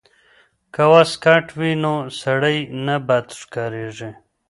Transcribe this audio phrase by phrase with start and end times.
[0.73, 4.11] که واسکټ وي نو سړی نه بد ښکاریږي.